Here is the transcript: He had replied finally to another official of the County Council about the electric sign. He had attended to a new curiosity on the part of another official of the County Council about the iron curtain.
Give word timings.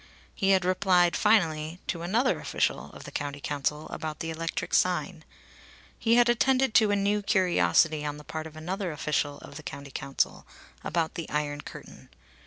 He 0.33 0.49
had 0.49 0.65
replied 0.65 1.15
finally 1.15 1.77
to 1.85 2.01
another 2.01 2.39
official 2.39 2.89
of 2.93 3.03
the 3.03 3.11
County 3.11 3.39
Council 3.39 3.87
about 3.89 4.17
the 4.17 4.31
electric 4.31 4.73
sign. 4.73 5.23
He 5.99 6.15
had 6.15 6.27
attended 6.27 6.73
to 6.73 6.89
a 6.89 6.95
new 6.95 7.21
curiosity 7.21 8.03
on 8.03 8.17
the 8.17 8.23
part 8.23 8.47
of 8.47 8.55
another 8.55 8.91
official 8.91 9.37
of 9.41 9.57
the 9.57 9.61
County 9.61 9.91
Council 9.91 10.47
about 10.83 11.13
the 11.13 11.29
iron 11.29 11.61
curtain. 11.61 12.09